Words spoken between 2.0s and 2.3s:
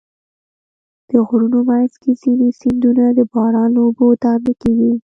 کې